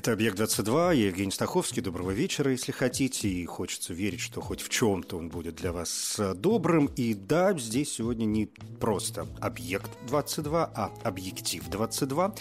[0.00, 1.82] Это «Объект-22», я Евгений Стаховский.
[1.82, 3.28] Доброго вечера, если хотите.
[3.28, 6.86] И хочется верить, что хоть в чем-то он будет для вас э, добрым.
[6.96, 8.46] И да, здесь сегодня не
[8.80, 12.34] просто «Объект-22», а «Объектив-22».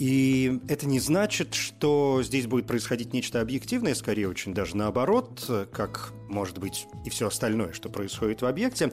[0.00, 6.12] И это не значит, что здесь будет происходить нечто объективное, скорее очень даже наоборот, как
[6.32, 8.92] может быть и все остальное, что происходит в объекте.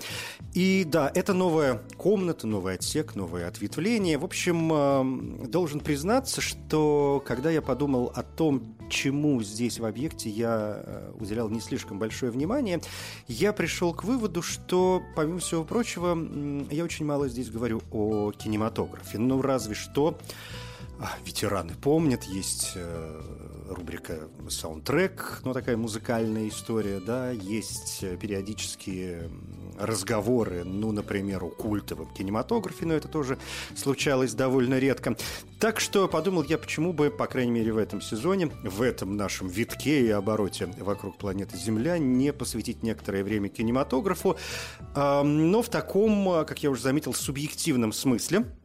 [0.53, 4.17] И да, это новая комната, новый отсек, новое ответвление.
[4.17, 10.29] В общем, э, должен признаться, что когда я подумал о том, чему здесь в объекте
[10.29, 12.81] я э, уделял не слишком большое внимание,
[13.27, 16.17] я пришел к выводу, что, помимо всего прочего,
[16.71, 19.17] я очень мало здесь говорю о кинематографе.
[19.17, 20.68] Ну, разве что а,
[21.25, 23.21] ветераны помнят, есть э,
[23.69, 29.29] рубрика саундтрек, ну такая музыкальная история, да, есть э, периодические
[29.77, 33.37] разговоры, ну, например, о культовом кинематографе, но это тоже
[33.77, 35.15] случалось довольно редко.
[35.59, 39.47] Так что подумал я, почему бы, по крайней мере, в этом сезоне, в этом нашем
[39.47, 44.37] витке и обороте вокруг планеты Земля не посвятить некоторое время кинематографу,
[44.95, 48.58] но в таком, как я уже заметил, субъективном смысле– а,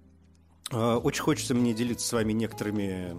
[0.70, 3.14] очень хочется мне делиться с вами некоторыми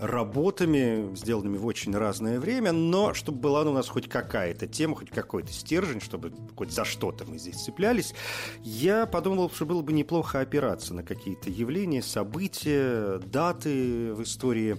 [0.00, 5.10] работами, сделанными в очень разное время, но чтобы была у нас хоть какая-то тема, хоть
[5.10, 8.14] какой-то стержень, чтобы хоть за что-то мы здесь цеплялись,
[8.62, 14.78] я подумал, что было бы неплохо опираться на какие-то явления, события, даты в истории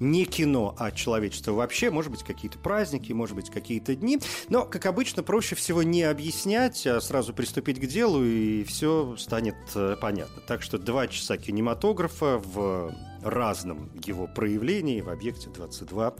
[0.00, 1.90] не кино, а человечество вообще.
[1.90, 4.20] Может быть, какие-то праздники, может быть, какие-то дни.
[4.48, 9.56] Но, как обычно, проще всего не объяснять, а сразу приступить к делу, и все станет
[9.74, 10.42] э, понятно.
[10.46, 16.14] Так что два часа кинематографа в разном его проявлении в «Объекте 22»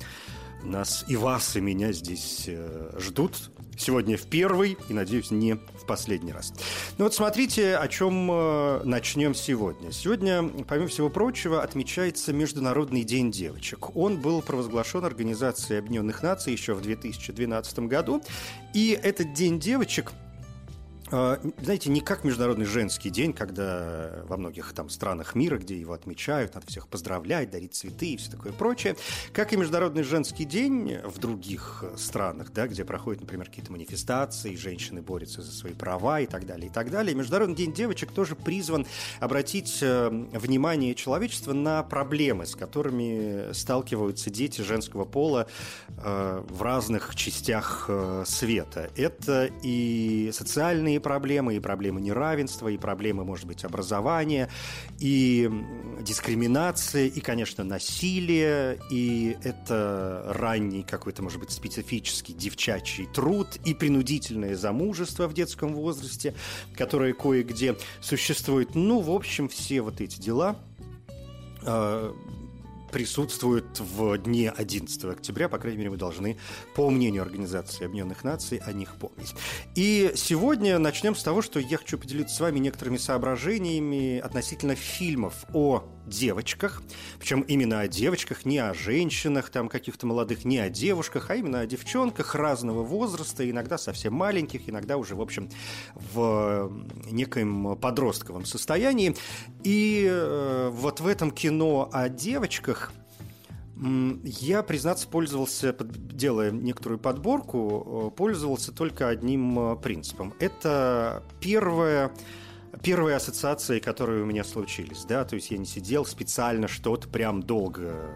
[0.65, 3.51] нас и вас, и меня здесь э, ждут.
[3.77, 6.53] Сегодня в первый и, надеюсь, не в последний раз.
[6.99, 9.93] Ну вот смотрите, о чем э, начнем сегодня.
[9.93, 13.95] Сегодня, помимо всего прочего, отмечается Международный день девочек.
[13.97, 18.23] Он был провозглашен Организацией Объединенных Наций еще в 2012 году.
[18.73, 20.13] И этот день девочек–
[21.09, 26.55] знаете, не как Международный женский день, когда во многих там странах мира, где его отмечают,
[26.55, 28.97] надо всех поздравлять, дарить цветы и все такое прочее,
[29.33, 35.03] как и Международный женский день в других странах, да, где проходят, например, какие-то манифестации, женщины
[35.03, 37.15] борются за свои права и так далее, и так далее.
[37.15, 38.87] Международный день девочек тоже призван
[39.21, 45.47] обратить э, внимание человечества на проблемы, с которыми сталкиваются дети женского пола
[45.89, 48.91] э, в разных частях э, света.
[48.97, 54.49] Это и социальные социальные проблемы, и проблемы неравенства, и проблемы, может быть, образования,
[54.99, 55.51] и
[56.01, 64.57] дискриминации, и, конечно, насилие, и это ранний какой-то, может быть, специфический девчачий труд, и принудительное
[64.57, 66.35] замужество в детском возрасте,
[66.77, 68.75] которое кое-где существует.
[68.75, 70.57] Ну, в общем, все вот эти дела
[72.97, 75.51] присутствуют в дне 11 октября.
[75.51, 76.39] По крайней мере, мы должны,
[76.75, 79.35] по мнению Организации Объединенных Наций, о них помнить.
[79.75, 85.45] И сегодня начнем с того, что я хочу поделиться с вами некоторыми соображениями относительно фильмов
[85.53, 86.83] о девочках.
[87.19, 91.61] Причем именно о девочках, не о женщинах там каких-то молодых, не о девушках, а именно
[91.61, 95.49] о девчонках разного возраста, иногда совсем маленьких, иногда уже, в общем,
[95.95, 96.73] в
[97.11, 99.17] некоем подростковом состоянии.
[99.63, 102.93] И э, вот в этом кино о девочках
[104.25, 110.33] я, признаться, пользовался, делая некоторую подборку, э, пользовался только одним э, принципом.
[110.41, 112.11] Это первое
[112.83, 117.43] первые ассоциации, которые у меня случились, да, то есть я не сидел специально что-то прям
[117.43, 118.11] долго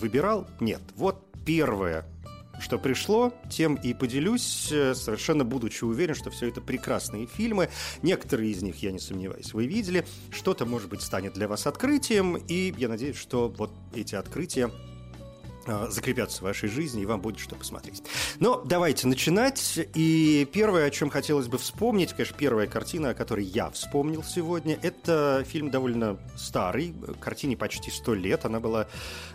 [0.00, 2.06] выбирал, нет, вот первое,
[2.60, 7.70] что пришло, тем и поделюсь, э, совершенно будучи уверен, что все это прекрасные фильмы.
[8.02, 10.06] Некоторые из них, я не сомневаюсь, вы видели.
[10.30, 14.89] Что-то, может быть, станет для вас открытием, и я надеюсь, что вот эти открытия Э,
[15.66, 18.02] закрепятся в вашей жизни, и вам будет что посмотреть.
[18.38, 19.78] Но давайте начинать.
[19.94, 24.78] И первое, о чем хотелось бы вспомнить, конечно, первая картина, о которой я вспомнил сегодня,
[24.82, 28.44] это фильм довольно старый, картине почти сто лет.
[28.44, 28.88] Она была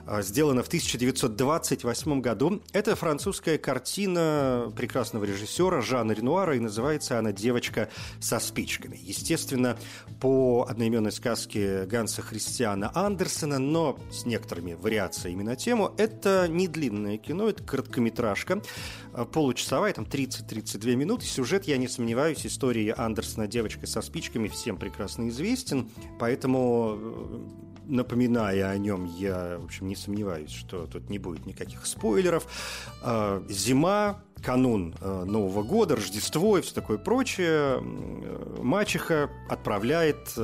[0.08, 2.62] э, сделана в 1928 году.
[2.74, 7.90] Это французская картина прекрасного режиссера Жана Ренуара, и называется она «Девочка
[8.20, 9.00] со спичками».
[9.02, 9.78] Естественно,
[10.20, 15.94] по одноименной сказке Ганса Христиана Андерсена, но с некоторыми вариациями на тему.
[15.98, 18.62] Это это не длинное кино, это короткометражка,
[19.14, 21.26] э, получасовая, там 30-32 минуты.
[21.26, 25.90] Сюжет, я не сомневаюсь, истории Андерсона «Девочка со спичками» всем прекрасно известен,
[26.20, 27.40] поэтому э,
[27.88, 32.48] напоминая о нем, я, в общем, не сомневаюсь, что тут не будет никаких спойлеров.
[33.04, 37.82] Э, зима, канун Нового года, Рождество и все такое прочее,
[38.62, 40.36] мачеха отправляет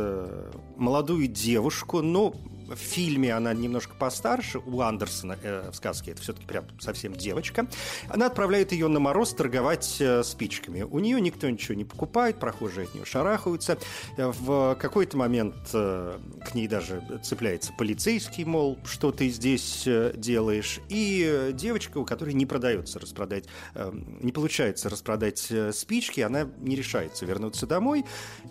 [0.76, 2.34] молодую девушку, но
[2.76, 7.68] в фильме она немножко постарше, у Андерсона э, в сказке это все-таки прям совсем девочка.
[8.10, 10.82] Она отправляет ее на мороз торговать э, спичками.
[10.82, 13.78] У нее никто ничего не покупает, прохожие от нее шарахаются.
[14.18, 20.14] Э, в какой-то момент э, к ней даже цепляется полицейский, мол, что ты здесь э,
[20.16, 20.80] делаешь.
[20.90, 23.46] И э, девочка, у которой не продается распродать,
[23.76, 23.92] э,
[24.22, 28.06] не получается распродать э, спички, она не решается вернуться домой.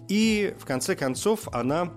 [0.08, 1.92] И в конце концов она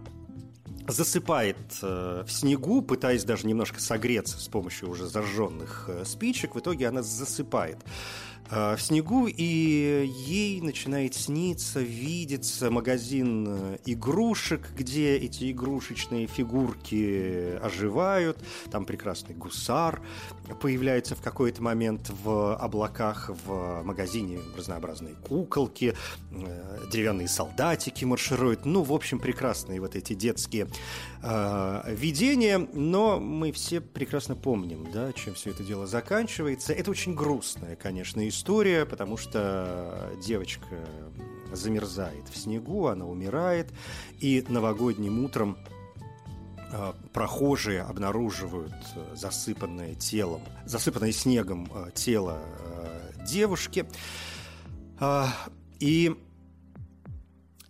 [0.87, 6.55] засыпает э, в снегу, пытаясь даже немножко согреться с помощью уже зажженных э, спичек.
[6.55, 7.77] В итоге она засыпает
[8.49, 18.37] в снегу, и ей начинает сниться, видеться магазин э, игрушек, где эти игрушечные фигурки оживают.
[18.71, 20.01] Там прекрасный гусар
[20.61, 25.95] появляется в какой-то момент в облаках, в магазине разнообразные куколки,
[26.31, 28.65] э, деревянные солдатики маршируют.
[28.65, 30.67] Ну, в общем, прекрасные вот эти детские
[31.23, 36.73] э, видения, но мы все прекрасно помним, да, чем все это дело заканчивается.
[36.73, 40.85] Это очень грустная, конечно, история потому что девочка
[41.51, 43.71] замерзает в снегу, она умирает,
[44.19, 45.57] и новогодним утром
[46.71, 48.73] а, прохожие обнаруживают
[49.13, 53.85] засыпанное телом, засыпанное снегом а, тело а, девушки.
[55.79, 56.15] И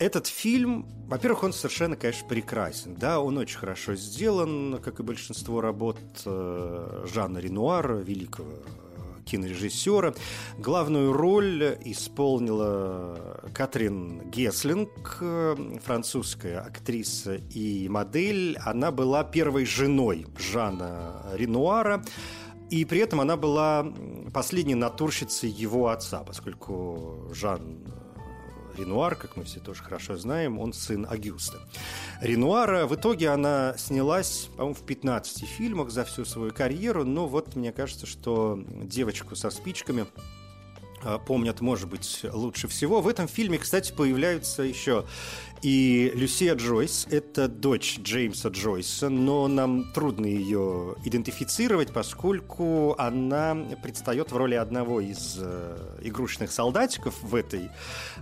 [0.03, 2.95] этот фильм, во-первых, он совершенно, конечно, прекрасен.
[2.95, 8.51] Да, он очень хорошо сделан, как и большинство работ Жанна Ренуара, великого
[9.25, 10.13] кинорежиссера.
[10.57, 15.17] Главную роль исполнила Катрин Геслинг,
[15.81, 18.57] французская актриса и модель.
[18.57, 22.03] Она была первой женой Жана Ренуара.
[22.69, 23.85] И при этом она была
[24.33, 27.77] последней натурщицей его отца, поскольку Жан
[28.77, 31.59] Ренуар, как мы все тоже хорошо знаем, он сын Агюста.
[32.21, 37.55] Ренуара, в итоге она снялась, по-моему, в 15 фильмах за всю свою карьеру, но вот
[37.55, 40.05] мне кажется, что девочку со спичками
[41.25, 43.01] помнят, может быть, лучше всего.
[43.01, 45.05] В этом фильме, кстати, появляются еще
[45.63, 54.33] и Люсия Джойс– это дочь Джеймса Джойса, но нам трудно ее идентифицировать, поскольку она предстает
[54.33, 57.69] в роли одного из э, игрушечных солдатиков в этой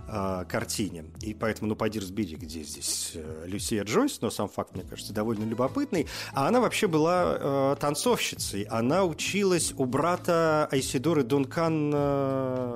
[0.06, 1.06] э, картине.
[1.20, 5.12] И поэтому, ну, пойди разбери, где здесь э, Люсия Джойс, но сам факт, мне кажется,
[5.12, 6.06] довольно любопытный.
[6.34, 8.62] А она вообще была э, танцовщицей.
[8.70, 12.71] Она училась у брата Айсидоры Дункан э,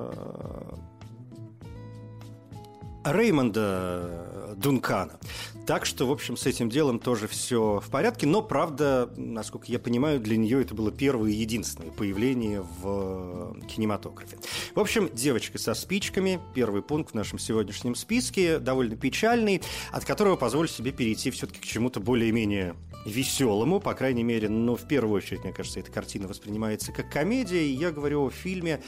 [3.05, 5.19] Реймонда Дункана.
[5.65, 8.27] Так что, в общем, с этим делом тоже все в порядке.
[8.27, 14.37] Но, правда, насколько я понимаю, для нее это было первое и единственное появление в кинематографе.
[14.75, 19.61] В общем, девочка со спичками, первый пункт в нашем сегодняшнем списке, довольно печальный,
[19.91, 22.75] от которого позволю себе перейти все-таки к чему-то более-менее
[23.05, 27.65] веселому, по крайней мере, но в первую очередь, мне кажется, эта картина воспринимается как комедия,
[27.65, 28.81] и я говорю о фильме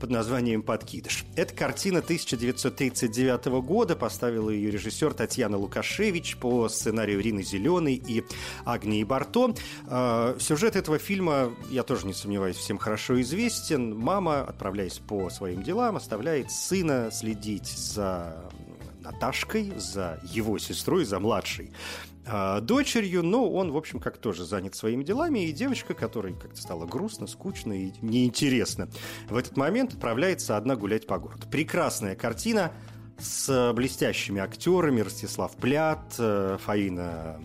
[0.00, 1.24] под названием «Подкидыш».
[1.36, 8.24] Это картина 1939 года, поставила ее режиссер Татьяна Лукашевич по сценарию Рины Зеленой и
[8.64, 9.54] Агнии Барто.
[9.86, 13.96] А, сюжет этого фильма, я тоже не сомневаюсь, всем хорошо известен.
[13.96, 18.50] Мама, отправляясь по своим делам, оставляет сына следить за
[19.06, 21.70] Наташкой, за его сестрой, за младшей
[22.26, 26.60] э, дочерью, но он, в общем, как тоже занят своими делами, и девочка, которой как-то
[26.60, 28.88] стало грустно, скучно и неинтересно,
[29.28, 31.46] в этот момент отправляется одна гулять по городу.
[31.48, 32.72] Прекрасная картина
[33.18, 35.00] с блестящими актерами.
[35.00, 37.40] Ростислав Плят, э, Фаина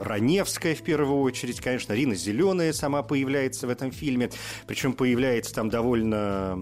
[0.00, 4.30] Раневская в первую очередь, конечно, Рина Зеленая сама появляется в этом фильме,
[4.66, 6.58] причем появляется там довольно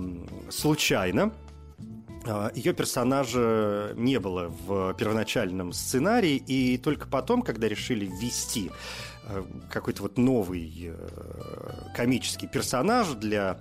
[0.51, 1.33] случайно,
[2.25, 8.71] а, ее персонажа не было в первоначальном сценарии, и только потом, когда решили ввести
[9.29, 13.61] Э, какой-то вот новый э, комический персонаж для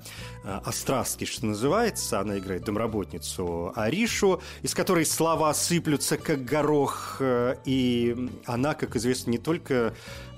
[0.63, 2.19] Острастки, что называется.
[2.19, 7.21] Она играет домработницу Аришу, из которой слова сыплются как горох.
[7.65, 9.93] И она, как известно, не только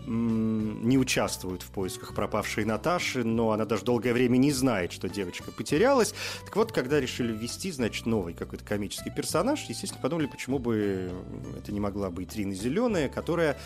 [0.09, 5.51] не участвует в поисках пропавшей Наташи, но она даже долгое время не знает, что девочка
[5.51, 6.13] потерялась.
[6.45, 11.11] Так вот, когда решили ввести, значит, новый какой-то комический персонаж, естественно, подумали, почему бы
[11.57, 13.59] это не могла быть Рина Зеленая, которая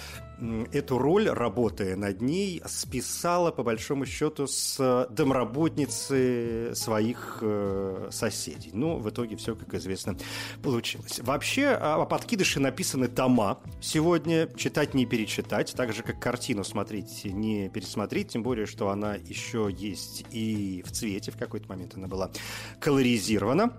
[0.71, 6.30] эту роль, работая над ней, списала, по большому счету, с домработницы
[6.73, 8.71] своих э, соседей.
[8.73, 10.15] Ну, в итоге все, как известно,
[10.63, 11.19] получилось.
[11.19, 13.59] Вообще, о подкидыше написаны тома.
[13.81, 19.15] Сегодня читать не перечитать, так же, как картину смотреть не пересмотреть, тем более, что она
[19.15, 22.31] еще есть и в цвете, в какой-то момент она была
[22.79, 23.73] колоризирована.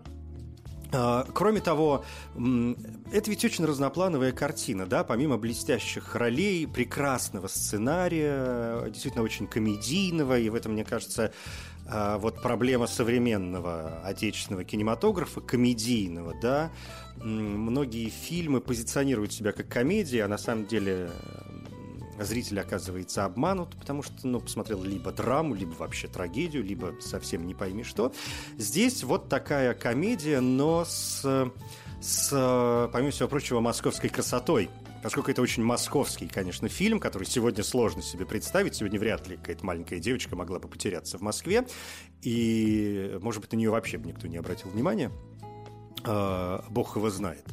[0.95, 2.05] А, кроме того,
[2.35, 10.51] это ведь очень разноплановая картина, да, помимо блестящих ролей, прекрасного сценария, действительно очень комедийного, и
[10.51, 11.33] в этом, мне кажется, а,
[11.87, 16.71] вот проблема современного отечественного кинематографа, комедийного, да,
[17.17, 21.11] многие фильмы позиционируют себя как комедии, а на самом деле
[22.21, 27.55] зритель оказывается обманут, потому что, ну, посмотрел либо драму, либо вообще трагедию, либо совсем не
[27.55, 28.13] пойми что.
[28.59, 31.51] Здесь вот такая комедия, но с,
[32.01, 34.71] с помимо всего прочего, московской красотой.
[35.03, 38.77] Поскольку это очень московский, конечно, фильм, который сегодня сложно себе представить.
[38.77, 41.67] Сегодня вряд ли какая-то маленькая девочка могла бы потеряться в Москве.
[42.23, 45.11] И, может быть, на нее вообще бы никто не обратил внимания.
[46.05, 47.45] А, бог его знает.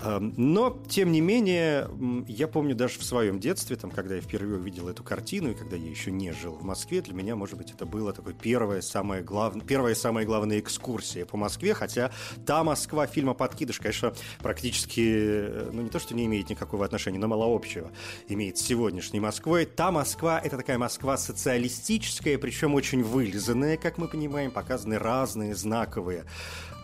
[0.00, 1.88] Эм, но, тем не менее,
[2.28, 5.76] я помню даже в своем детстве, там, когда я впервые увидел эту картину, и когда
[5.76, 9.22] я еще не жил в Москве, для меня, может быть, это было такое первое, самое
[9.22, 12.10] главное, первая самая главная экскурсия по Москве, хотя
[12.44, 17.18] та Москва фильма «Подкидыш», конечно, практически, э, ну, не то, что не имеет никакого отношения,
[17.18, 17.90] но мало общего
[18.28, 19.64] имеет с сегодняшней Москвой.
[19.64, 26.24] Та Москва– это такая Москва социалистическая, причем очень вылизанная, как мы понимаем, показаны разные знаковые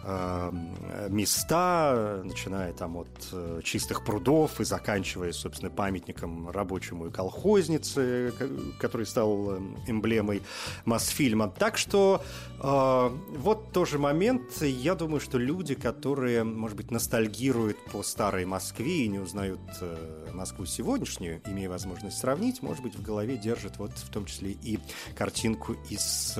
[0.04, 8.32] места, начиная там от э, чистых прудов и заканчивая, собственно, памятником рабочему и колхознице,
[8.80, 10.42] который стал эм, эмблемой
[10.84, 11.48] Мосфильма.
[11.48, 12.22] Так что
[12.58, 14.62] э, вот тоже момент.
[14.62, 20.30] Я думаю, что люди, которые, может быть, ностальгируют по старой Москве и не узнают э,
[20.32, 24.78] Москву сегодняшнюю, имея возможность сравнить, может быть, в голове держат вот в том числе и
[25.16, 26.36] картинку из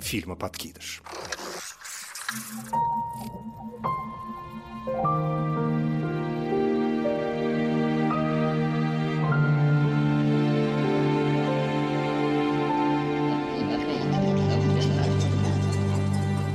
[0.00, 1.02] фильма «Подкидыш».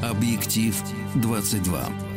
[0.01, 0.83] Объектив
[1.15, 2.10] 22.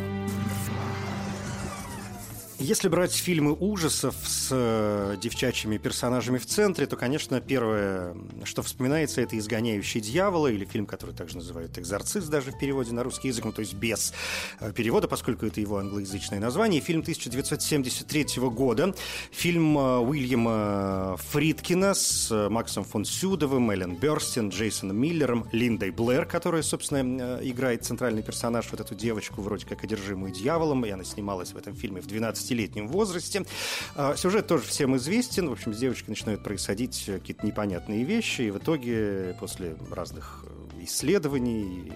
[2.65, 9.21] Если брать фильмы ужасов с э, девчачьими персонажами в центре, то, конечно, первое, что вспоминается,
[9.21, 13.45] это «Изгоняющий дьявола» или фильм, который также называют «Экзорцист» даже в переводе на русский язык,
[13.45, 14.13] ну, то есть без
[14.59, 16.81] э, перевода, поскольку это его англоязычное название.
[16.81, 18.95] Фильм 1973 года.
[19.29, 26.63] Фильм э, Уильяма Фридкина с Максом фон Сюдовым, Эллен Берстин, Джейсоном Миллером, Линдой Блэр, которая,
[26.63, 31.57] собственно, играет центральный персонаж, вот эту девочку, вроде как одержимую дьяволом, и она снималась в
[31.57, 33.45] этом фильме в 12 15-летнем возрасте.
[33.95, 35.49] А, сюжет тоже всем известен.
[35.49, 40.83] В общем, с девочкой начинают происходить какие-то непонятные вещи, и в итоге после разных э,
[40.83, 41.91] исследований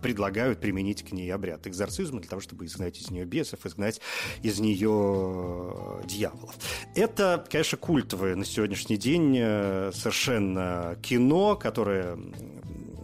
[0.00, 4.00] предлагают применить к ней обряд экзорцизма для того, чтобы изгнать из нее бесов, изгнать
[4.42, 6.54] из нее дьяволов.
[6.94, 12.18] Это, конечно, культовое на сегодняшний день э, совершенно кино, которое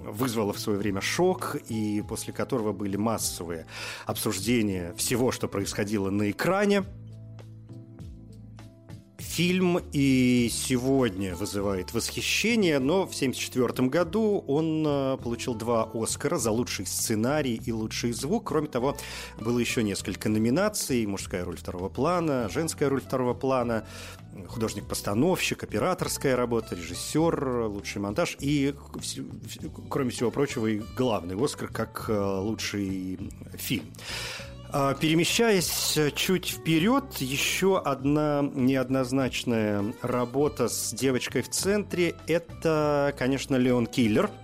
[0.07, 3.67] вызвало в свое время шок, и после которого были массовые
[4.07, 6.85] обсуждения всего, что происходило на экране.
[9.19, 16.51] Фильм и сегодня вызывает восхищение, но в 1974 году он э, получил два Оскара за
[16.51, 18.45] лучший сценарий и лучший звук.
[18.47, 18.97] Кроме того,
[19.39, 21.05] было еще несколько номинаций.
[21.05, 23.87] Мужская роль второго плана, женская роль второго плана,
[24.49, 28.75] художник-постановщик, операторская работа, режиссер, лучший монтаж и,
[29.89, 33.19] кроме всего прочего, и главный Оскар как э, лучший
[33.55, 33.87] фильм.
[34.71, 43.87] А, перемещаясь чуть вперед, еще одна неоднозначная работа с девочкой в центре– это, конечно, Леон
[43.87, 44.31] Киллер–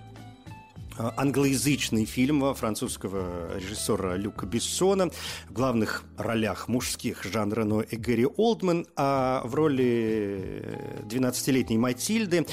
[0.97, 5.09] англоязычный фильм французского режиссера Люка Бессона.
[5.49, 12.45] В главных ролях мужских Жан Рено и Гэри Олдман, а в роли 12-летней Матильды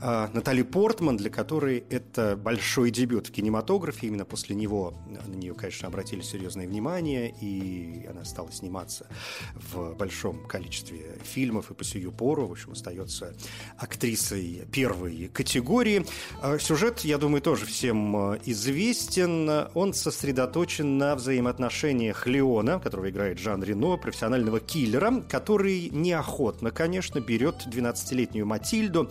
[0.00, 4.08] э, Натали Портман, для которой это большой дебют в кинематографе.
[4.08, 4.94] Именно после него
[5.26, 9.06] на нее, конечно, обратили серьезное внимание, и она стала сниматься
[9.54, 13.34] в большом количестве фильмов и по сию пору, в общем, остается
[13.78, 16.04] актрисой первой категории.
[16.42, 19.68] Э, сюжет, я думаю, тоже все всем э, известен.
[19.74, 27.64] Он сосредоточен на взаимоотношениях Леона, которого играет Жан Рено, профессионального киллера, который неохотно, конечно, берет
[27.66, 29.08] 12-летнюю Матильду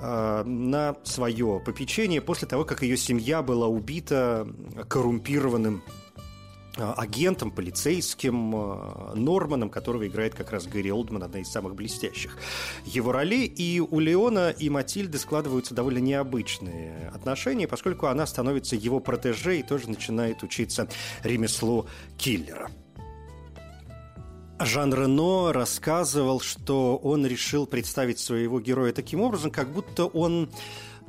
[0.00, 4.46] э, на свое попечение после того, как ее семья была убита
[4.88, 5.82] коррумпированным
[6.76, 12.38] агентом, полицейским э, Норманом, которого играет как раз Гэри Олдман, одна из самых блестящих
[12.84, 13.46] его ролей.
[13.46, 19.62] И у Леона и Матильды складываются довольно необычные отношения, поскольку она становится его протеже и
[19.62, 20.88] тоже начинает учиться
[21.22, 21.86] ремеслу
[22.16, 22.70] киллера.
[24.64, 30.50] Жан Рено рассказывал, что он решил представить своего героя таким образом, как будто он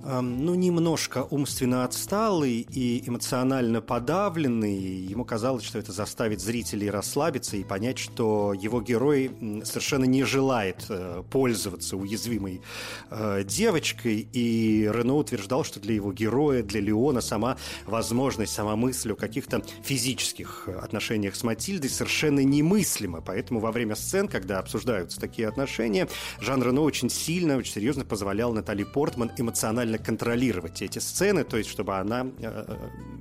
[0.01, 4.77] ну, немножко умственно отсталый и эмоционально подавленный.
[4.77, 9.31] Ему казалось, что это заставит зрителей расслабиться и понять, что его герой
[9.63, 12.61] совершенно не желает э, пользоваться уязвимой
[13.09, 14.27] э, девочкой.
[14.33, 19.63] И Рено утверждал, что для его героя, для Леона сама возможность, сама мысль о каких-то
[19.83, 23.21] физических отношениях с Матильдой совершенно немыслима.
[23.21, 26.09] Поэтому во время сцен, когда обсуждаются такие отношения,
[26.39, 31.57] Жан Рено очень сильно, очень серьезно позволял Натали Портман эмоционально максимально контролировать эти сцены, то
[31.57, 32.77] есть чтобы она э,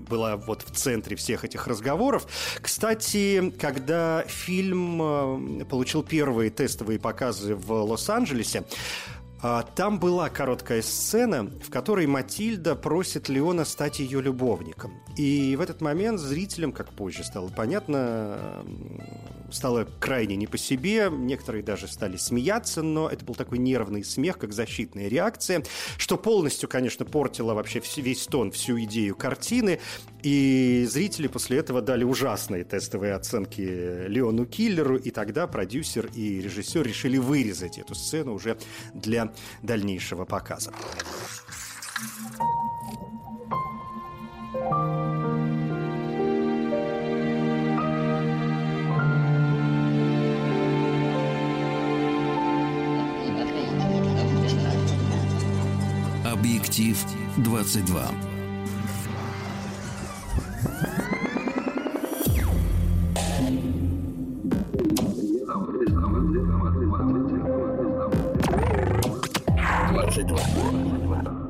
[0.09, 2.26] была вот в центре всех этих разговоров.
[2.61, 8.64] Кстати, когда фильм э, получил первые тестовые показы в Лос-Анджелесе,
[9.75, 14.92] там была короткая сцена, в которой Матильда просит Леона стать ее любовником.
[15.16, 18.62] И в этот момент зрителям, как позже стало понятно,
[19.53, 21.09] стало крайне не по себе.
[21.11, 25.63] Некоторые даже стали смеяться, но это был такой нервный смех, как защитная реакция,
[25.99, 29.81] что полностью, конечно, портило вообще весь тон, всю идею картины.
[30.23, 36.87] И зрители после этого дали ужасные тестовые оценки Леону Киллеру, и тогда продюсер и режиссер
[36.87, 38.59] решили вырезать эту сцену уже
[38.95, 39.33] для
[39.63, 40.73] дальнейшего показа.
[56.42, 57.07] Объектив
[57.38, 58.02] 22.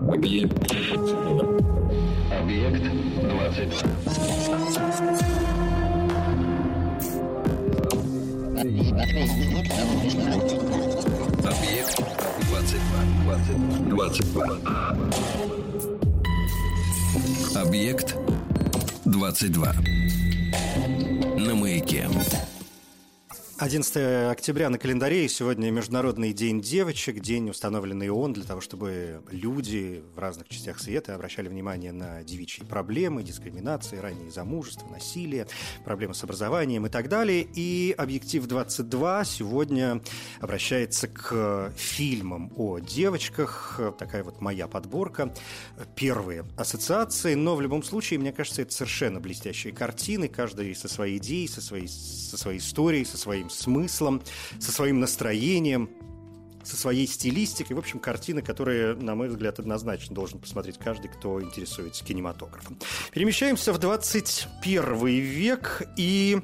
[0.09, 0.53] Объект.
[2.43, 2.53] Объект 22.
[2.53, 2.85] Объект
[3.53, 4.13] 22.
[13.89, 14.33] 22.
[14.33, 14.72] Объект
[19.49, 20.02] 22.
[23.63, 29.23] 11 октября на календаре, и сегодня Международный день девочек, день, установленный ООН для того, чтобы
[29.31, 35.47] люди в разных частях света обращали внимание на девичьи проблемы, дискриминации, раннее замужество, насилие,
[35.85, 37.47] проблемы с образованием и так далее.
[37.55, 40.03] И «Объектив 22» сегодня
[40.41, 43.81] обращается к фильмам о девочках.
[43.97, 45.33] Такая вот моя подборка.
[45.95, 51.19] Первые ассоциации, но в любом случае, мне кажется, это совершенно блестящие картины, каждый со своей
[51.19, 54.23] идеей, со своей, со своей историей, со своим смыслом,
[54.59, 55.91] со своим настроением,
[56.65, 57.77] со своей стилистикой.
[57.77, 62.79] В общем, картины, которые, на мой взгляд, однозначно должен посмотреть каждый, кто интересуется кинематографом.
[63.13, 66.41] Перемещаемся в 21 век и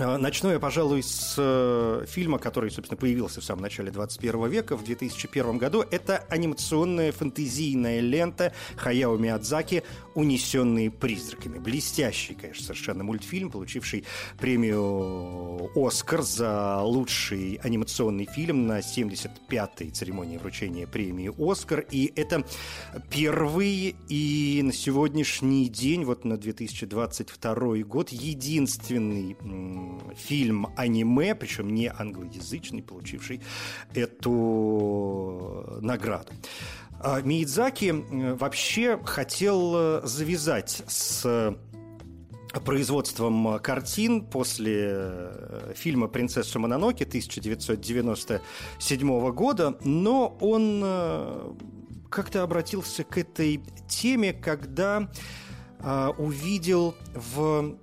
[0.00, 4.82] Начну я, пожалуй, с э, фильма, который, собственно, появился в самом начале 21 века, в
[4.82, 5.84] 2001 году.
[5.90, 9.82] Это анимационная фэнтезийная лента Хаяо Миядзаки
[10.14, 11.58] «Унесенные призраками».
[11.58, 14.06] Блестящий, конечно, совершенно мультфильм, получивший
[14.38, 21.84] премию «Оскар» за лучший анимационный фильм на 75-й церемонии вручения премии «Оскар».
[21.90, 22.46] И это
[23.10, 29.36] первый и на сегодняшний день, вот на 2022 год, единственный
[30.16, 33.40] фильм-аниме, причем не англоязычный, получивший
[33.94, 36.32] эту награду.
[37.02, 37.94] А Миядзаки
[38.34, 41.56] вообще хотел э, завязать с
[42.64, 51.52] производством картин после э, фильма «Принцесса Мононоке» 1997 года, но он э,
[52.08, 55.08] как-то обратился к этой теме, когда
[55.78, 57.76] э, увидел в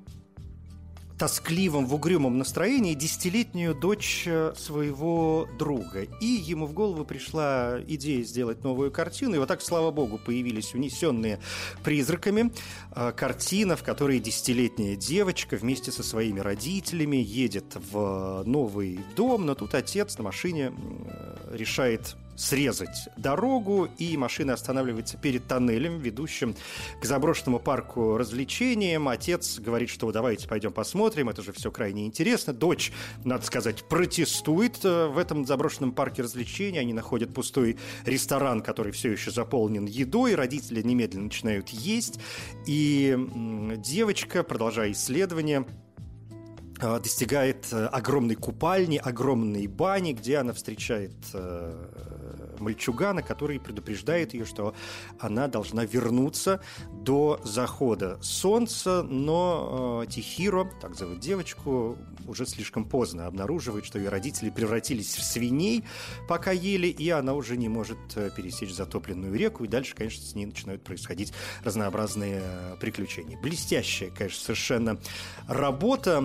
[1.17, 6.03] тоскливом, в угрюмом настроении десятилетнюю дочь э, своего друга.
[6.21, 9.35] И ему в голову пришла идея сделать новую картину.
[9.35, 11.39] И вот так, слава богу, появились унесенные
[11.83, 12.51] призраками.
[12.95, 19.55] Э, картина, в которой десятилетняя девочка вместе со своими родителями едет в новый дом, но
[19.55, 26.55] тут отец на машине э, решает срезать дорогу, и машина останавливается перед тоннелем, ведущим
[27.01, 29.09] к заброшенному парку развлечениям.
[29.09, 32.53] Отец говорит, что давайте пойдем посмотрим, это же все крайне интересно.
[32.53, 32.93] Дочь,
[33.25, 36.77] надо сказать, протестует э, в этом заброшенном парке развлечений.
[36.77, 40.35] Они находят пустой ресторан, который все еще заполнен едой.
[40.35, 42.19] Родители немедленно начинают есть.
[42.67, 43.17] И
[43.77, 45.65] девочка, продолжая исследование,
[46.79, 51.15] э, достигает э, огромной купальни, огромной бани, где она встречает
[52.59, 54.73] мальчугана, который предупреждает ее, что
[55.19, 63.27] она должна вернуться до захода солнца, но э, Тихиро, так зовут девочку, уже слишком поздно
[63.27, 65.83] обнаруживает, что ее родители превратились в свиней,
[66.27, 70.35] пока ели, и она уже не может э, пересечь затопленную реку, и дальше, конечно, с
[70.35, 73.39] ней начинают происходить разнообразные э, приключения.
[73.39, 74.99] Блестящая, конечно, совершенно
[75.47, 76.23] работа.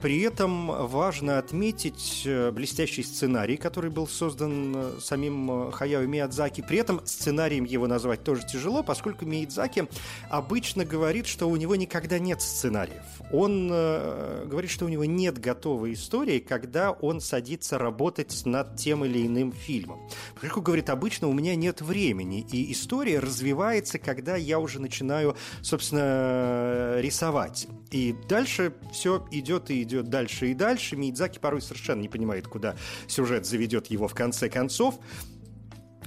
[0.00, 6.62] При этом важно отметить э, блестящий сценарий, который был создан самим Хаяо Миядзаки.
[6.62, 9.88] При этом сценарием его назвать тоже тяжело, поскольку Миядзаки
[10.28, 13.02] обычно говорит, что у него никогда нет сценариев.
[13.32, 19.04] Он э, говорит, что у него нет готовой истории, когда он садится работать над тем
[19.04, 20.00] или иным фильмом.
[20.34, 26.96] Поскольку, говорит, обычно у меня нет времени, и история развивается, когда я уже начинаю, собственно,
[26.98, 27.68] рисовать.
[27.90, 30.96] И дальше все идет и идет дальше и дальше.
[30.96, 34.98] Миядзаки порой совершенно не понимает, куда сюжет заведет его в конце концов.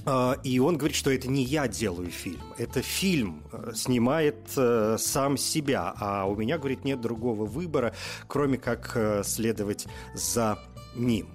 [0.06, 4.96] А, и он говорит, что это не я делаю фильм, это фильм э, снимает э,
[4.98, 7.94] сам себя, а у меня, говорит, нет другого выбора,
[8.26, 10.58] кроме как э, следовать за
[10.94, 11.33] ним.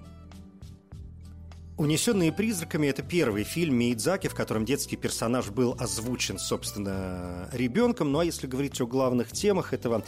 [1.80, 8.12] «Унесенные призраками»— это первый фильм Миядзаки, в котором детский персонаж был озвучен, собственно, ребенком.
[8.12, 10.04] Ну а если говорить о главных темах этого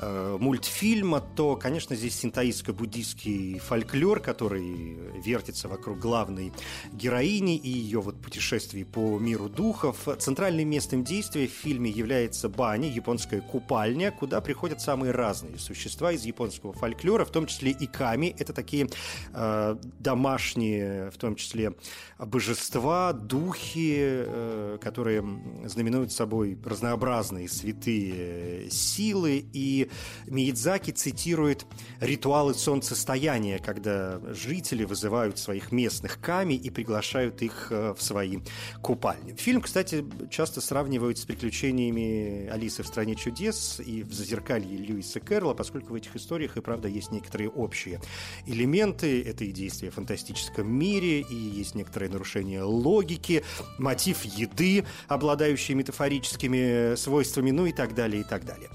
[0.00, 6.52] э, мультфильма, то, конечно, здесь синтаистско-буддийский фольклор, который вертится вокруг главной
[6.92, 10.08] героини и ее вот путешествий по миру духов.
[10.18, 16.24] Центральным местом действия в фильме является баня, японская купальня, куда приходят самые разные существа из
[16.24, 18.34] японского фольклора, в том числе и ками.
[18.40, 18.88] Это такие
[19.32, 21.74] э, домашние в том числе
[22.18, 25.22] божества, духи, э, которые
[25.64, 29.44] знаменуют собой разнообразные святые силы.
[29.52, 29.90] И
[30.26, 31.66] Миядзаки цитирует
[32.02, 38.38] ритуалы солнцестояния, когда жители вызывают своих местных ками и приглашают их э, в свои
[38.82, 39.34] купальни.
[39.34, 45.54] Фильм, кстати, часто сравнивают с приключениями Алисы в «Стране чудес» и в «Зазеркалье» Льюиса Кэрролла,
[45.54, 48.00] поскольку в этих историях и правда есть некоторые общие
[48.46, 49.22] элементы.
[49.22, 53.44] Это и действия в фантастическом мире, и есть некоторые нарушения логики,
[53.78, 58.68] мотив еды, обладающий метафорическими свойствами, ну и так далее, и так далее.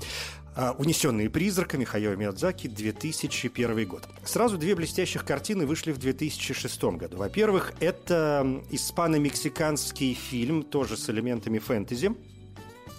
[0.60, 4.10] А, «Унесенные призраками» Хайо Миядзаки, 2001 год.
[4.26, 7.18] Сразу две блестящих картины вышли в 2006 году.
[7.18, 12.16] Во-первых, это испано-мексиканский фильм, тоже с элементами фэнтези,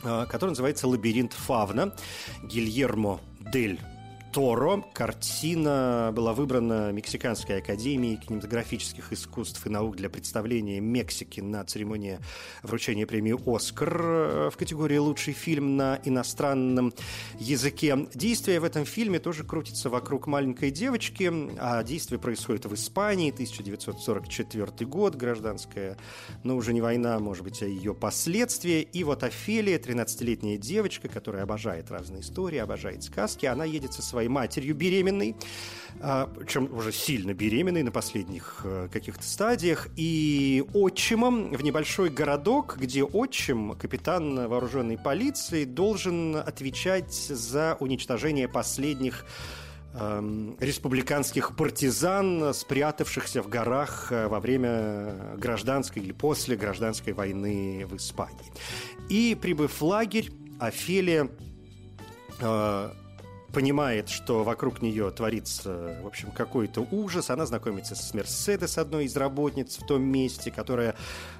[0.04, 1.96] а, который называется «Лабиринт Фавна»
[2.44, 3.20] Гильермо
[3.52, 3.80] Дель
[4.32, 4.84] Торо.
[4.92, 12.18] Картина была выбрана Мексиканской академией кинематографических искусств и наук для представления Мексики на церемонии
[12.62, 16.92] вручения премии «Оскар» в категории «Лучший фильм на иностранном
[17.38, 18.06] языке».
[18.14, 24.86] Действие в этом фильме тоже крутится вокруг маленькой девочки, а действие происходит в Испании, 1944
[24.86, 25.96] год, гражданская,
[26.44, 28.82] но уже не война, может быть, а ее последствия.
[28.82, 34.17] И вот Офелия, 13-летняя девочка, которая обожает разные истории, обожает сказки, она едет со своей
[34.18, 35.36] своей матерью беременной,
[36.00, 42.78] а, чем уже сильно беременной на последних э, каких-то стадиях, и отчимом в небольшой городок,
[42.80, 49.24] где отчим, капитан вооруженной полиции, должен отвечать за уничтожение последних
[49.94, 57.94] эм, республиканских партизан, спрятавшихся в горах э, во время гражданской или после гражданской войны в
[57.94, 58.52] Испании.
[59.08, 61.28] И, прибыв в лагерь, Офелия
[62.40, 62.90] э,
[63.52, 67.30] понимает, что вокруг нее творится, в общем, какой-то ужас.
[67.30, 70.94] Она знакомится с Мерседес, одной из работниц в том месте, которая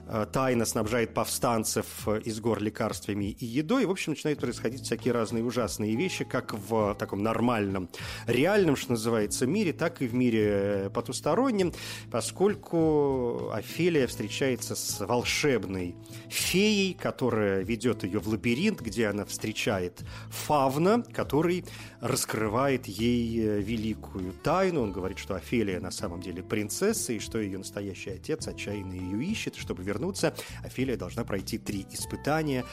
[0.07, 3.83] э, тайно снабжает повстанцев э, из гор лекарствами и едой.
[3.83, 7.89] И, в общем, начинают происходить всякие разные ужасные вещи, как в таком нормальном,
[8.27, 11.73] реальном, что называется, мире, так и в мире потустороннем,
[12.11, 15.95] поскольку Офелия встречается с волшебной
[16.29, 21.65] феей, которая ведет ее в лабиринт, где она встречает Фавна, который
[22.01, 24.83] раскрывает ей э, великую тайну.
[24.83, 29.25] Он говорит, что Офелия на самом деле принцесса, и что ее настоящий отец отчаянно ее
[29.25, 29.57] ищет.
[29.57, 32.65] Чтобы вернуться, Офелия должна пройти три испытания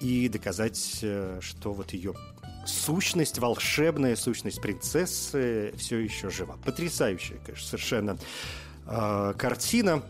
[0.00, 2.14] и доказать, э, что вот ее
[2.66, 6.56] сущность, волшебная сущность принцессы все еще жива.
[6.64, 8.18] Потрясающая, конечно, совершенно
[8.86, 10.02] э, картина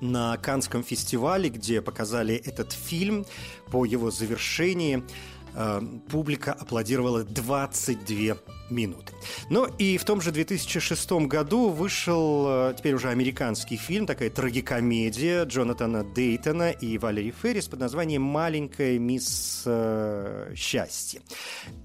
[0.00, 3.26] на Канском фестивале, где показали этот фильм
[3.72, 5.02] по его завершении–
[5.58, 8.36] Э, публика аплодировала 22
[8.68, 9.14] минуты.
[9.48, 15.46] Но и в том же 2006 году вышел э, теперь уже американский фильм, такая трагикомедия
[15.46, 21.22] Джонатана Дейтона и Валери Феррис под названием «Маленькая мисс э, счастье».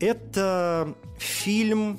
[0.01, 1.97] Это фильм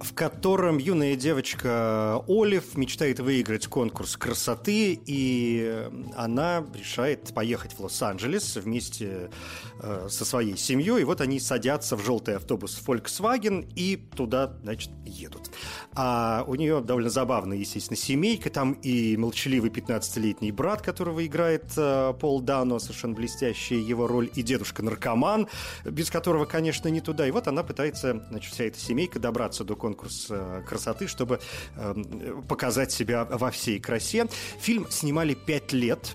[0.00, 8.56] в котором юная девочка Олив мечтает выиграть конкурс красоты, и она решает поехать в Лос-Анджелес
[8.56, 9.30] вместе
[9.78, 11.02] э, со своей семьей.
[11.02, 15.50] И вот они садятся в желтый автобус Volkswagen и туда, значит, едут.
[15.94, 18.48] А у нее довольно забавная, естественно, семейка.
[18.48, 24.42] Там и молчаливый 15-летний брат, которого играет э, Пол Дано, совершенно блестящая его роль, и
[24.42, 25.46] дедушка-наркоман,
[25.84, 27.26] без которого, конечно, не туда.
[27.26, 31.40] И вот она пытается, значит, вся эта семейка добраться до конкурса конкурс э, красоты, чтобы
[31.76, 34.28] эм, показать себя во всей красе.
[34.60, 36.14] Фильм снимали пять лет,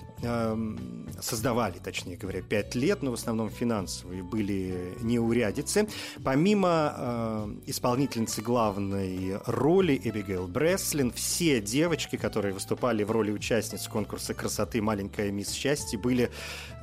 [1.21, 5.87] создавали, точнее говоря, пять лет, но в основном финансовые были неурядицы.
[6.23, 14.33] Помимо э, исполнительницы главной роли Эбигейл Бреслин, все девочки, которые выступали в роли участниц конкурса
[14.33, 16.29] красоты «Маленькая мисс счастья», были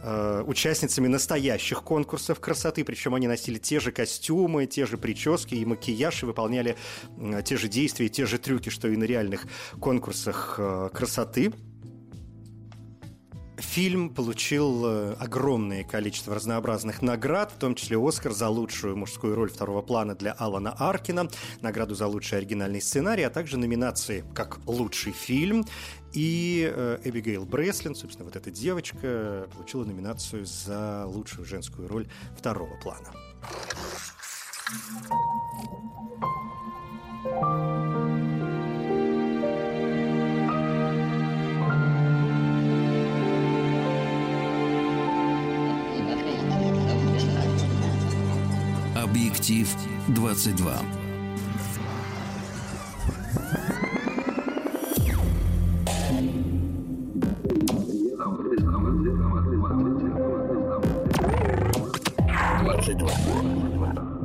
[0.02, 5.64] э, участницами настоящих конкурсов красоты, причем они носили те же костюмы, те же прически и
[5.64, 6.76] макияж, и выполняли
[7.18, 9.46] э, те же действия, те же трюки, что и на реальных
[9.78, 10.58] конкурсах
[10.92, 11.52] красоты.
[13.62, 19.50] Фильм получил э, огромное количество разнообразных наград, в том числе Оскар за лучшую мужскую роль
[19.50, 21.28] второго плана для Алана Аркина,
[21.62, 25.64] награду за лучший оригинальный сценарий, а также номинации как лучший фильм.
[26.12, 32.76] И э, Эбигейл Бреслин, собственно, вот эта девочка, получила номинацию за лучшую женскую роль второго
[32.82, 33.08] плана.
[49.12, 49.76] Объектив
[50.08, 50.72] 22.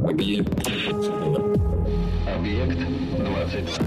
[0.04, 0.48] Объект.
[2.38, 2.80] Объект
[3.20, 3.87] 22.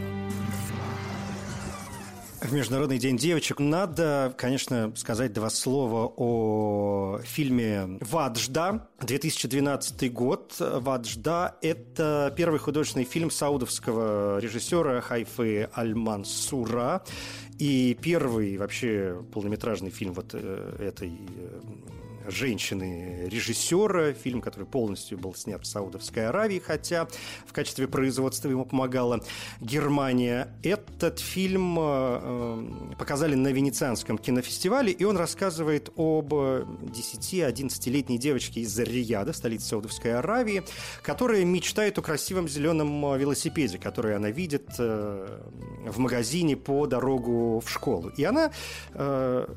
[2.51, 8.89] В Международный день девочек надо, конечно, сказать два слова о фильме «Ваджда».
[8.99, 10.55] 2012 год.
[10.59, 17.05] «Ваджда»— это первый художественный фильм саудовского режиссера Хайфы Аль-Мансура
[17.57, 21.61] и первый вообще полнометражный фильм вот э, этой э,
[22.31, 27.07] женщины-режиссера, фильм, который полностью был снят в Саудовской Аравии, хотя
[27.45, 29.21] в качестве производства ему помогала
[29.59, 30.47] Германия.
[30.63, 39.33] Этот фильм э, показали на Венецианском кинофестивале, и он рассказывает об 10-11-летней девочке из Рияда,
[39.33, 40.63] столицы Саудовской Аравии,
[41.03, 45.39] которая мечтает о красивом зеленом велосипеде, который она видит э,
[45.85, 48.09] в магазине по дорогу в школу.
[48.17, 48.51] И она
[48.93, 49.47] э,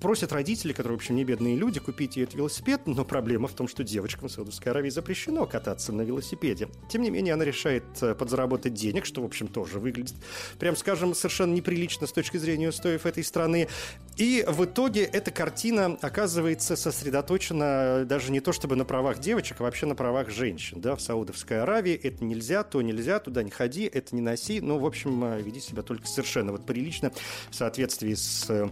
[0.00, 3.52] просят родители, которые, в общем, не бедные люди, купить ей этот велосипед, но проблема в
[3.52, 6.68] том, что девочкам в Саудовской Аравии запрещено кататься на велосипеде.
[6.88, 10.14] Тем не менее, она решает э, подзаработать денег, что, в общем, тоже выглядит,
[10.58, 13.68] прям скажем, совершенно неприлично с точки зрения устоев этой страны.
[14.16, 19.64] И в итоге эта картина оказывается сосредоточена даже не то чтобы на правах девочек, а
[19.64, 20.80] вообще на правах женщин.
[20.80, 24.60] Да, в Саудовской Аравии это нельзя, то нельзя, туда не ходи, это не носи.
[24.60, 27.12] Ну, в общем, э, веди себя только совершенно вот прилично
[27.50, 28.68] в соответствии с э, Э,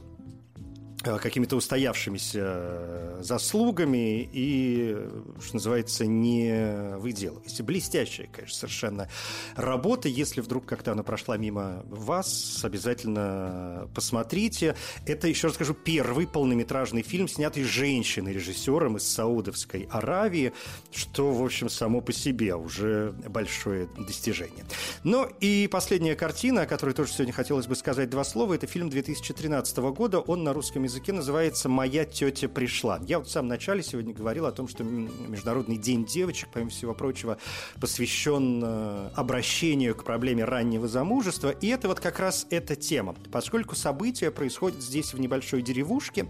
[1.02, 4.96] какими-то устоявшимися э, заслугами и,
[5.40, 7.62] что называется, не выделывайся.
[7.62, 9.08] Блестящая, конечно, совершенно
[9.54, 10.08] работа.
[10.08, 14.74] Если вдруг как-то она прошла мимо вас, обязательно посмотрите.
[15.06, 20.52] Это, еще раз скажу, первый полнометражный фильм, снятый женщиной, режиссером из Саудовской Аравии,
[20.90, 24.64] что, в общем, само по себе уже большое достижение.
[25.04, 28.90] Ну и последняя картина, о которой тоже сегодня хотелось бы сказать два слова, это фильм
[28.90, 30.18] 2013 года.
[30.18, 32.98] Он на русском языке называется «Моя тетя пришла».
[33.06, 36.94] Я вот в самом начале сегодня говорил о том, что Международный день девочек, помимо всего
[36.94, 37.38] прочего,
[37.80, 41.50] посвящен э, обращению к проблеме раннего замужества.
[41.50, 43.14] И это вот как раз эта тема.
[43.30, 46.26] Поскольку события происходят здесь в небольшой деревушке,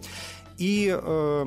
[0.59, 1.43] и э,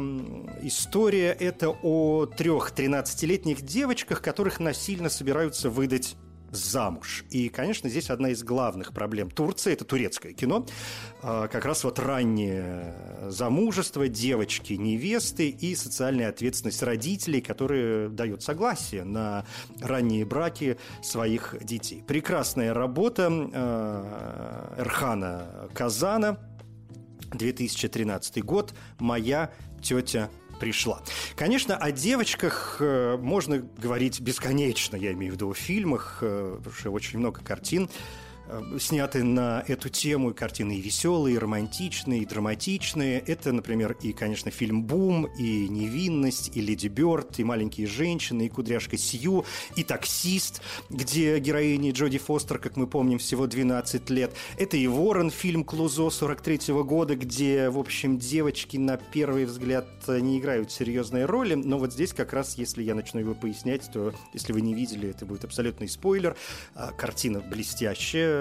[0.63, 6.15] история это о трех 13-летних девочках, которых насильно собираются выдать
[6.51, 7.23] замуж.
[7.29, 10.65] И, конечно, здесь одна из главных проблем Турции, это турецкое кино,
[11.21, 12.93] а, как раз вот раннее
[13.29, 19.45] замужество, девочки, невесты и социальная ответственность родителей, которые дают согласие на
[19.79, 22.03] ранние браки своих детей.
[22.05, 26.37] Прекрасная работа а, Эрхана Казана,
[27.33, 30.29] 2013 год «Моя тетя
[30.61, 31.01] пришла.
[31.35, 36.75] Конечно, о девочках э, можно говорить бесконечно, я имею в виду в фильмах, э, потому
[36.75, 37.89] что очень много картин
[38.79, 43.19] сняты на эту тему картины и веселые, и романтичные, и драматичные.
[43.19, 48.49] Это, например, и, конечно, фильм «Бум», и «Невинность», и «Леди Бёрд», и «Маленькие женщины», и
[48.49, 54.33] «Кудряшка Сью», и «Таксист», где героине Джоди Фостер, как мы помним, всего 12 лет.
[54.57, 59.87] Это и «Ворон», фильм Клузо 43 -го года, где, в общем, девочки на первый взгляд
[60.07, 64.13] не играют серьезной роли, но вот здесь как раз, если я начну его пояснять, то,
[64.33, 66.35] если вы не видели, это будет абсолютный спойлер.
[66.75, 68.40] А, картина блестящая,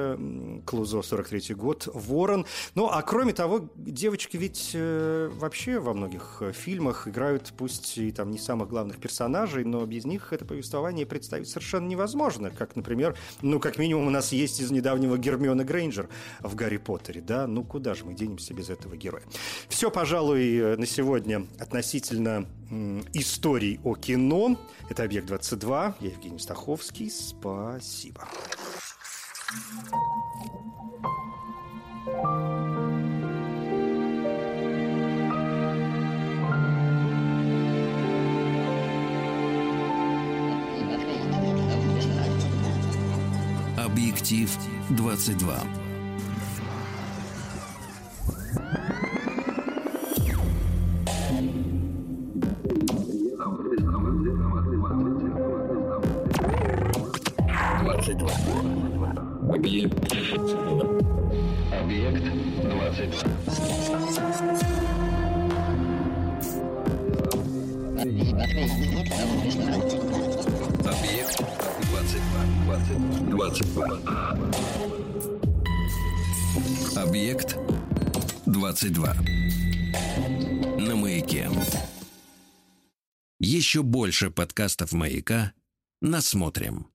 [0.64, 2.46] Клузо, 43 год, Ворон.
[2.74, 8.12] Ну, а кроме того, девочки ведь э, вообще во многих э, фильмах играют, пусть и
[8.12, 12.50] там не самых главных персонажей, но без них это повествование представить совершенно невозможно.
[12.50, 16.08] Как, например, ну, как минимум у нас есть из недавнего Гермиона Грейнджер
[16.40, 17.46] в «Гарри Поттере», да?
[17.46, 19.22] Ну, куда же мы денемся без этого героя?
[19.68, 22.46] Все, пожалуй, э, на сегодня относительно
[23.12, 24.56] историй о кино.
[24.88, 25.94] Это «Объект-22».
[26.00, 27.10] Я Евгений Стаховский.
[27.10, 28.28] Спасибо.
[43.76, 44.58] Объектив
[44.90, 45.89] 22.
[78.70, 79.14] 22.
[80.78, 81.50] На маяке.
[83.40, 85.52] Еще больше подкастов маяка.
[86.00, 86.86] Насмотрим.